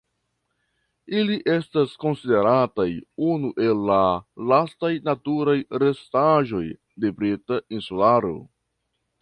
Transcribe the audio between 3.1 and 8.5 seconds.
unu el la lastaj naturaj restaĵoj de Brita Insularo.